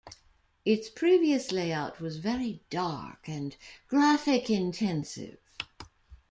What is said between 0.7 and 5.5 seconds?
previous layout was very "dark" and graphic-intensive.